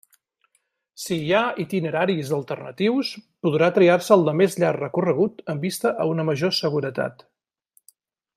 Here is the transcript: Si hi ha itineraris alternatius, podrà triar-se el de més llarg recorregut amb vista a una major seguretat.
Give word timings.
Si 1.01 1.17
hi 1.25 1.33
ha 1.39 1.41
itineraris 1.63 2.31
alternatius, 2.37 3.11
podrà 3.47 3.69
triar-se 3.77 4.17
el 4.17 4.25
de 4.31 4.35
més 4.41 4.57
llarg 4.65 4.83
recorregut 4.85 5.45
amb 5.55 5.69
vista 5.69 5.93
a 6.05 6.09
una 6.15 6.27
major 6.31 6.59
seguretat. 6.63 7.25